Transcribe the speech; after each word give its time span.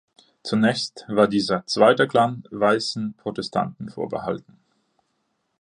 Zunächst 0.41 1.05
war 1.09 1.27
dieser 1.27 1.63
zweite 1.67 2.07
Klan 2.07 2.43
weißen 2.49 3.13
Protestanten 3.17 3.91
vorbehalten. 3.91 4.57